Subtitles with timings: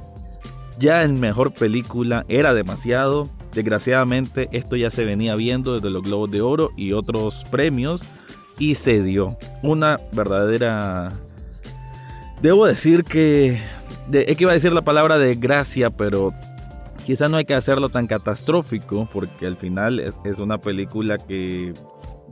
[0.78, 3.28] ya en mejor película era demasiado.
[3.52, 8.02] Desgraciadamente esto ya se venía viendo desde los Globos de Oro y otros premios
[8.58, 11.12] y se dio una verdadera...
[12.40, 13.60] Debo decir que...
[14.12, 16.32] es que iba a decir la palabra desgracia, pero
[17.09, 21.73] quizá no hay que hacerlo tan catastrófico porque al final es una película que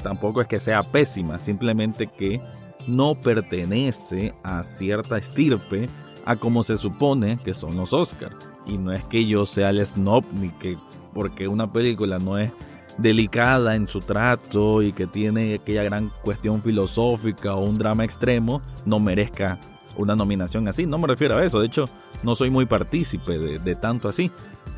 [0.03, 2.42] tampoco es que sea pésima, simplemente que
[2.86, 5.89] no pertenece a cierta estirpe
[6.27, 8.36] a como se supone que son los Oscars.
[8.67, 10.77] Y no es que yo sea el snob ni que
[11.15, 12.53] porque una película no es
[12.98, 18.61] delicada en su trato y que tiene aquella gran cuestión filosófica o un drama extremo,
[18.85, 19.59] no merezca
[19.96, 20.86] una nominación así.
[20.86, 21.84] No me refiero a eso, de hecho
[22.23, 24.30] no soy muy partícipe de, de tanto así,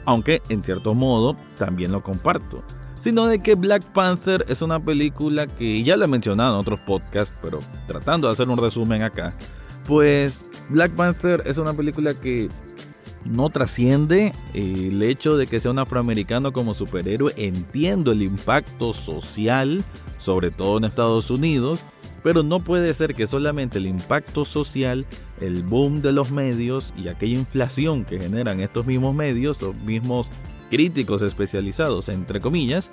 [0.05, 2.63] aunque en cierto modo también lo comparto
[2.99, 6.81] sino de que Black Panther es una película que ya la he mencionado en otros
[6.81, 9.33] podcasts, pero tratando de hacer un resumen acá,
[9.87, 12.49] pues Black Panther es una película que
[13.25, 17.33] no trasciende el hecho de que sea un afroamericano como superhéroe.
[17.37, 19.85] Entiendo el impacto social,
[20.19, 21.85] sobre todo en Estados Unidos,
[22.29, 25.07] pero no puede ser que solamente el impacto social,
[25.41, 30.29] el boom de los medios y aquella inflación que generan estos mismos medios, los mismos
[30.71, 32.91] críticos especializados, entre comillas,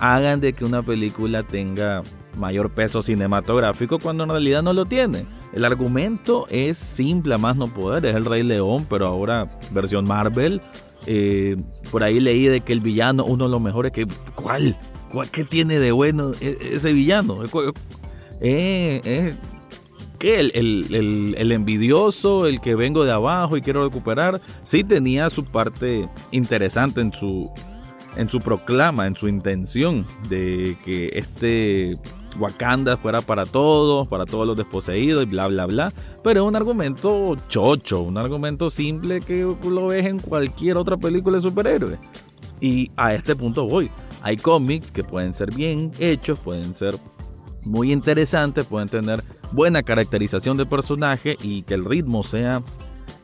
[0.00, 2.02] hagan de que una película tenga
[2.36, 5.24] mayor peso cinematográfico cuando en realidad no lo tiene.
[5.54, 10.06] El argumento es simple a más no poder, es el Rey León, pero ahora versión
[10.06, 10.60] Marvel.
[11.06, 11.56] Eh,
[11.90, 14.76] por ahí leí de que el villano, uno de los mejores, que ¿cuál?
[15.10, 17.42] ¿Cuál ¿Qué tiene de bueno e-, ese villano?
[18.46, 19.34] Eh, eh,
[20.20, 27.00] el, envidioso, el que vengo de abajo y quiero recuperar, sí tenía su parte interesante
[27.00, 27.50] en su,
[28.16, 31.94] en su proclama, en su intención de que este
[32.38, 35.92] Wakanda fuera para todos, para todos los desposeídos y bla, bla, bla.
[36.22, 41.38] Pero es un argumento chocho, un argumento simple que lo ves en cualquier otra película
[41.38, 41.98] de superhéroes.
[42.60, 43.90] Y a este punto voy.
[44.20, 46.98] Hay cómics que pueden ser bien hechos, pueden ser
[47.64, 52.62] muy interesantes, pueden tener buena caracterización de personaje y que el ritmo sea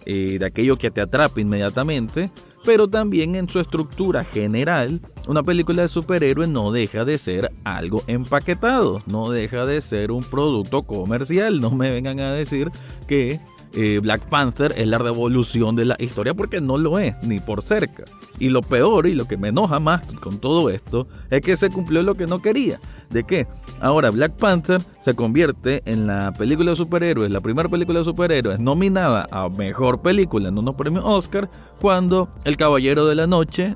[0.06, 2.30] eh, de aquello que te atrape inmediatamente,
[2.64, 8.02] pero también en su estructura general, una película de superhéroes no deja de ser algo
[8.06, 12.70] empaquetado, no deja de ser un producto comercial, no me vengan a decir
[13.06, 13.40] que
[13.72, 17.62] eh, Black Panther es la revolución de la historia porque no lo es, ni por
[17.62, 18.04] cerca.
[18.38, 21.70] Y lo peor y lo que me enoja más con todo esto es que se
[21.70, 22.80] cumplió lo que no quería.
[23.10, 23.46] ¿De qué?
[23.80, 28.58] Ahora Black Panther se convierte en la película de superhéroes, la primera película de superhéroes
[28.58, 31.50] nominada a mejor película en unos premios Oscar
[31.80, 33.74] cuando El Caballero de la Noche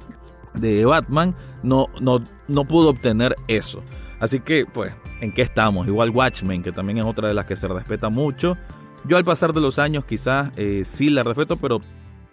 [0.55, 3.82] de Batman no, no, no pudo obtener eso.
[4.20, 5.87] Así que, pues, ¿en qué estamos?
[5.87, 8.56] Igual Watchmen, que también es otra de las que se respeta mucho.
[9.06, 11.81] Yo al pasar de los años quizás eh, sí la respeto, pero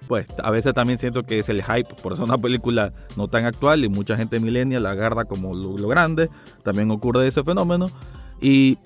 [0.07, 3.45] pues a veces también siento que es el hype por ser una película no tan
[3.45, 6.29] actual y mucha gente millennial la agarra como lo, grande.
[6.63, 7.89] También ocurre ese fenómeno.
[8.41, 8.77] Y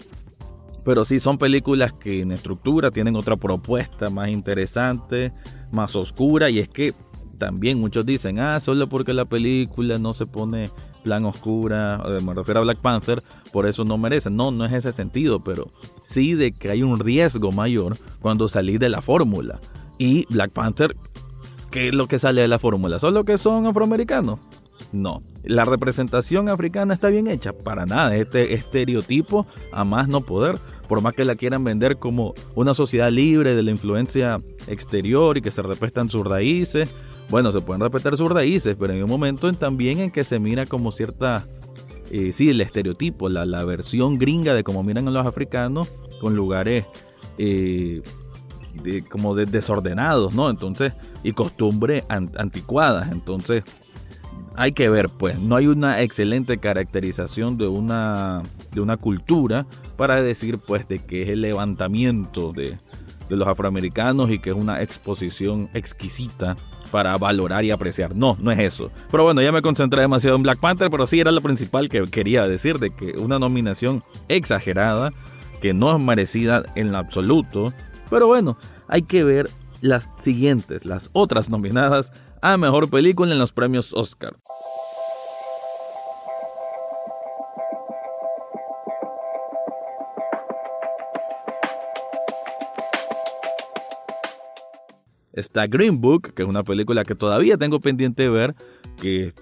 [0.84, 5.34] pero sí son películas que en estructura tienen otra propuesta más interesante,
[5.72, 6.94] más oscura y es que
[7.36, 10.70] también muchos dicen, ah, solo porque la película no se pone
[11.04, 13.22] plan oscura, me refiero a Black Panther,
[13.52, 14.30] por eso no merece.
[14.30, 15.72] No, no es ese sentido, pero
[16.02, 19.60] sí de que hay un riesgo mayor cuando salís de la fórmula.
[19.98, 20.96] Y Black Panther,
[21.72, 23.00] ¿qué es lo que sale de la fórmula?
[23.00, 24.40] ¿Solo que son afroamericanos?
[24.92, 25.22] No.
[25.46, 28.16] La representación africana está bien hecha, para nada.
[28.16, 33.12] Este estereotipo a más no poder, por más que la quieran vender como una sociedad
[33.12, 36.90] libre de la influencia exterior y que se respetan sus raíces.
[37.30, 40.66] Bueno, se pueden respetar sus raíces, pero en un momento también en que se mira
[40.66, 41.48] como cierta,
[42.10, 46.86] eh, sí, el estereotipo, la, versión gringa de cómo miran a los africanos con lugares
[47.38, 48.02] eh,
[49.10, 50.50] como desordenados, ¿no?
[50.50, 50.94] Entonces,
[51.24, 53.12] y costumbres anticuadas.
[53.12, 53.64] Entonces,
[54.58, 59.66] hay que ver, pues, no hay una excelente caracterización de una, de una cultura
[59.98, 62.78] para decir, pues, de que es el levantamiento de,
[63.30, 66.56] de los afroamericanos y que es una exposición exquisita
[66.92, 68.16] para valorar y apreciar.
[68.16, 68.92] No, no es eso.
[69.12, 72.04] Pero bueno, ya me concentré demasiado en Black Panther, pero sí era lo principal que
[72.06, 75.12] quería decir, de que una nominación exagerada,
[75.62, 77.74] que no es merecida en lo absoluto.
[78.10, 78.58] Pero bueno,
[78.88, 79.50] hay que ver
[79.82, 84.36] las siguientes, las otras nominadas a Mejor Película en los premios Oscar.
[95.34, 98.56] Está Green Book, que es una película que todavía tengo pendiente de ver,
[99.02, 99.34] que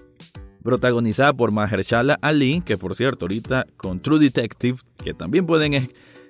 [0.64, 5.74] protagonizada por Mahershala Ali, que por cierto ahorita con True Detective, que también pueden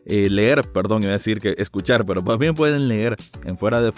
[0.06, 3.93] eh, leer, perdón, iba a decir que escuchar, pero también pueden leer en fuera de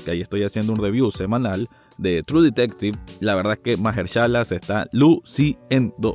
[0.00, 1.68] que ahí estoy haciendo un review semanal
[1.98, 2.98] de True Detective.
[3.20, 6.14] La verdad es que Mahershala se está luciendo.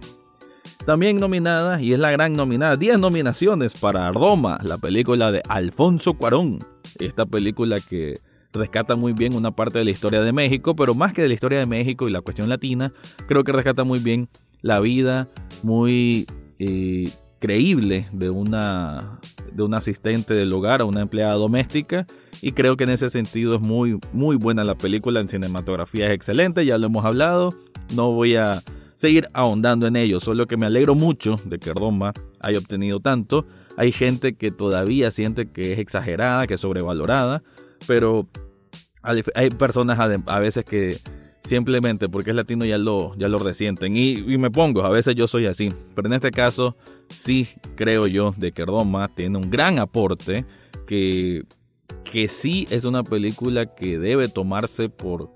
[0.85, 6.13] También nominada, y es la gran nominada, 10 nominaciones para Roma, la película de Alfonso
[6.13, 6.59] Cuarón.
[6.99, 8.19] Esta película que
[8.53, 11.33] rescata muy bien una parte de la historia de México, pero más que de la
[11.33, 12.93] historia de México y la cuestión latina,
[13.27, 14.27] creo que rescata muy bien
[14.61, 15.29] la vida
[15.63, 16.25] muy
[16.59, 17.09] eh,
[17.41, 19.19] creíble de una,
[19.51, 22.05] de un asistente del hogar, una empleada doméstica,
[22.41, 26.13] y creo que en ese sentido es muy, muy buena la película, en cinematografía es
[26.13, 27.49] excelente, ya lo hemos hablado,
[27.95, 28.61] no voy a
[28.95, 33.47] seguir ahondando en ello, solo que me alegro mucho de que Roma haya obtenido tanto.
[33.75, 37.41] Hay gente que todavía siente que es exagerada, que es sobrevalorada,
[37.87, 38.27] pero
[39.01, 40.97] hay personas a veces que
[41.43, 43.95] simplemente porque es latino ya lo, ya lo resienten.
[43.95, 46.75] Y, me pongo, a veces yo soy así, pero en este caso
[47.09, 50.45] sí creo yo de que Roma tiene un gran aporte
[50.87, 51.43] que,
[52.03, 55.29] que sí es una película que debe tomarse por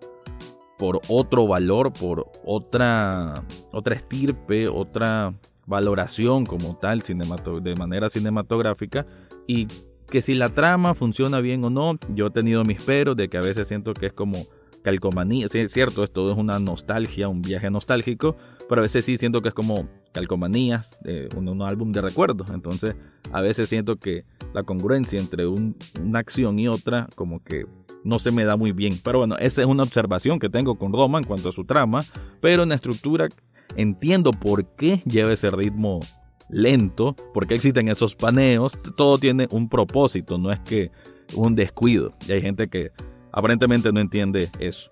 [0.77, 5.33] por otro valor, por otra, otra estirpe, otra
[5.65, 9.05] valoración como tal de manera cinematográfica
[9.47, 9.67] y
[10.09, 13.37] que si la trama funciona bien o no, yo he tenido mis peros de que
[13.37, 14.37] a veces siento que es como
[14.85, 18.37] calcomanía, sí, es cierto, esto es una nostalgia, un viaje nostálgico,
[18.69, 22.95] pero a veces sí siento que es como calcomanías, de un, álbum de recuerdos, entonces
[23.31, 27.65] a veces siento que la congruencia entre una acción y otra como que
[28.03, 28.93] no se me da muy bien.
[29.03, 32.03] Pero bueno, esa es una observación que tengo con Roma en cuanto a su trama,
[32.39, 33.27] pero en la estructura
[33.75, 35.99] entiendo por qué lleva ese ritmo
[36.47, 40.91] lento, por qué existen esos paneos, todo tiene un propósito, no es que
[41.33, 42.13] un descuido.
[42.27, 42.91] Y hay gente que
[43.35, 44.89] aparentemente no entiende eso.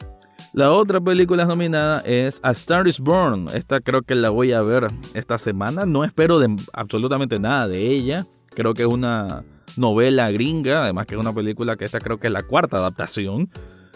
[0.54, 3.48] La otra película nominada es A Star is Born.
[3.56, 5.88] Esta creo que la voy a ver esta semana.
[5.88, 6.40] No espero
[6.74, 8.28] absolutamente nada de ella.
[8.50, 9.44] Creo que es una
[9.78, 13.50] novela gringa, además que es una película que esta creo que es la cuarta adaptación.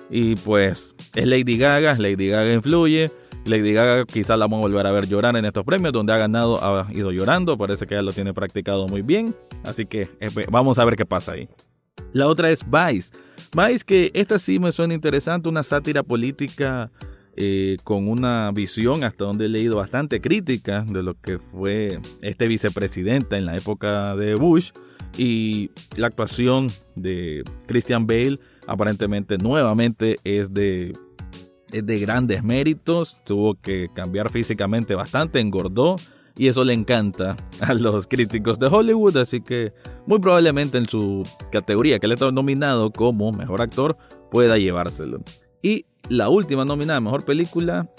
[0.10, 3.12] Y pues es Lady Gaga, Lady Gaga influye.
[3.46, 6.18] Lady Gaga quizás la vamos a volver a ver llorar en estos premios, donde ha
[6.18, 9.36] ganado, ha ido llorando, parece que ya lo tiene practicado muy bien.
[9.64, 11.48] Así que eh, vamos a ver qué pasa ahí.
[12.18, 13.12] La otra es Vice.
[13.56, 16.90] Vice que esta sí me suena interesante, una sátira política
[17.36, 22.48] eh, con una visión hasta donde he leído bastante crítica de lo que fue este
[22.48, 24.72] vicepresidente en la época de Bush
[25.16, 30.94] y la actuación de Christian Bale aparentemente nuevamente es de,
[31.72, 35.98] es de grandes méritos, tuvo que cambiar físicamente bastante, engordó
[36.38, 39.74] y eso le encanta a los críticos de Hollywood, así que
[40.06, 43.98] muy probablemente en su categoría que le está nominado como mejor actor
[44.32, 45.22] pueda llevárselo.
[45.62, 47.90] Y la última nominada a mejor película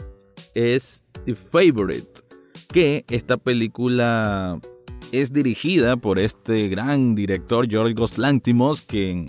[0.55, 2.21] es The Favorite,
[2.73, 4.59] que esta película
[5.13, 9.27] es dirigida por este gran director Yorgos Lantimos, que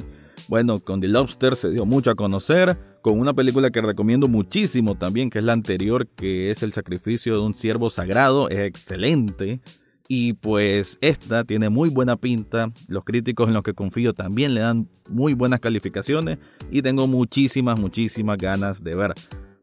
[0.48, 4.96] bueno, con The Lobster se dio mucho a conocer, con una película que recomiendo muchísimo
[4.96, 9.62] también, que es la anterior, que es El sacrificio de un siervo sagrado, es excelente.
[10.08, 14.62] Y pues esta tiene muy buena pinta, los críticos en los que confío también le
[14.62, 16.40] dan muy buenas calificaciones
[16.72, 19.14] y tengo muchísimas, muchísimas ganas de ver.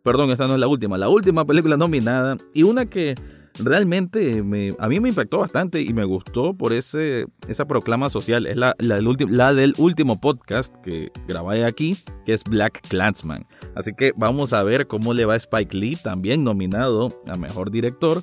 [0.04, 3.16] Perdón, esta no es la última, la última película nominada y una que
[3.58, 8.46] realmente me, a mí me impactó bastante y me gustó por ese, esa proclama social.
[8.46, 13.46] Es la, la, del la del último podcast que grabé aquí, que es Black Clansman.
[13.74, 17.70] Así que vamos a ver cómo le va a Spike Lee, también nominado a Mejor
[17.70, 18.22] Director.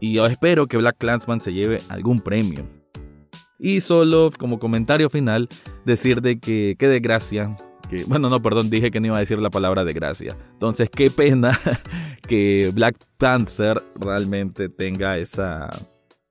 [0.00, 2.68] Y yo espero que Black Clansman se lleve algún premio.
[3.58, 5.48] Y solo como comentario final,
[5.84, 7.56] decir de que qué desgracia
[8.06, 10.36] bueno, no, perdón, dije que no iba a decir la palabra de gracia.
[10.52, 11.58] Entonces, qué pena
[12.28, 15.68] que Black Panther realmente tenga esa,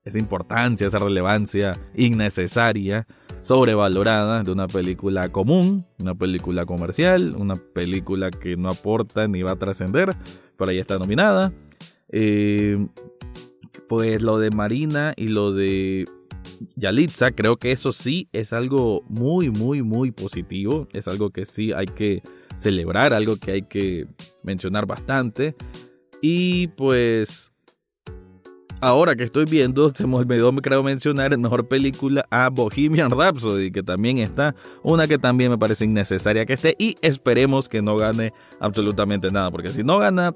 [0.04, 3.06] esa importancia, esa relevancia innecesaria,
[3.42, 9.52] sobrevalorada de una película común, una película comercial, una película que no aporta ni va
[9.52, 10.14] a trascender,
[10.56, 11.52] pero ahí está nominada.
[12.08, 12.86] Eh,
[13.88, 16.04] pues lo de Marina y lo de
[16.76, 20.88] Yalitza, creo que eso sí es algo muy, muy, muy positivo.
[20.92, 22.22] Es algo que sí hay que
[22.56, 24.06] celebrar, algo que hay que
[24.42, 25.54] mencionar bastante.
[26.20, 27.52] Y pues
[28.80, 33.70] ahora que estoy viendo, se me olvidó, creo mencionar en mejor película a Bohemian Rhapsody,
[33.70, 37.96] que también está, una que también me parece innecesaria que esté, y esperemos que no
[37.96, 40.34] gane absolutamente nada, porque si no gana,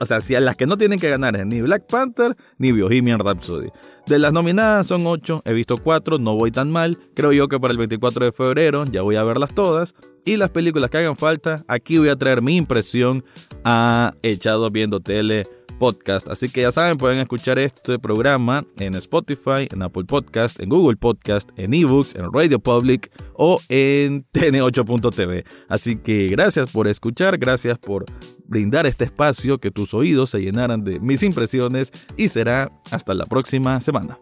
[0.00, 2.72] o sea, si a las que no tienen que ganar es ni Black Panther ni
[2.72, 3.70] Bohemian Rhapsody.
[4.06, 7.60] De las nominadas son 8, he visto 4, no voy tan mal, creo yo que
[7.60, 11.16] para el 24 de febrero ya voy a verlas todas, y las películas que hagan
[11.16, 13.24] falta, aquí voy a traer mi impresión
[13.64, 15.46] a Echado Viendo Tele
[15.78, 16.28] podcast.
[16.28, 20.96] Así que ya saben, pueden escuchar este programa en Spotify, en Apple Podcast, en Google
[20.96, 25.44] Podcast, en eBooks, en Radio Public o en tn8.tv.
[25.68, 28.04] Así que gracias por escuchar, gracias por
[28.46, 33.24] brindar este espacio, que tus oídos se llenaran de mis impresiones y será hasta la
[33.26, 34.18] próxima semana.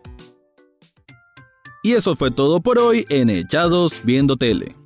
[1.82, 4.85] Y eso fue todo por hoy en Echados Viendo Tele.